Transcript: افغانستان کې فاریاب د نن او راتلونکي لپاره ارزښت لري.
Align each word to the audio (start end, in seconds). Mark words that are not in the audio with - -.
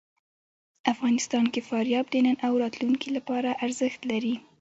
افغانستان 0.93 1.45
کې 1.53 1.61
فاریاب 1.69 2.05
د 2.11 2.15
نن 2.25 2.37
او 2.47 2.53
راتلونکي 2.63 3.09
لپاره 3.17 3.57
ارزښت 3.65 4.01
لري. 4.11 4.33